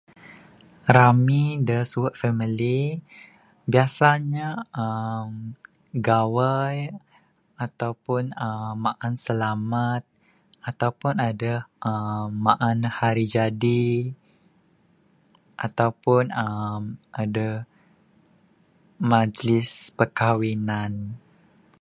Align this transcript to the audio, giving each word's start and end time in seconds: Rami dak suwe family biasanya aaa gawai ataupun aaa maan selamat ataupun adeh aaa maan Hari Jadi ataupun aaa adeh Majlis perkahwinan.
Rami 0.95 1.43
dak 1.67 1.83
suwe 1.91 2.09
family 2.21 2.79
biasanya 3.71 4.47
aaa 4.83 5.25
gawai 6.07 6.77
ataupun 7.65 8.23
aaa 8.45 8.71
maan 8.85 9.13
selamat 9.25 10.01
ataupun 10.69 11.13
adeh 11.27 11.59
aaa 11.89 12.23
maan 12.45 12.77
Hari 12.99 13.25
Jadi 13.35 13.87
ataupun 15.65 16.23
aaa 16.43 16.77
adeh 17.21 17.55
Majlis 19.11 19.69
perkahwinan. 19.97 20.93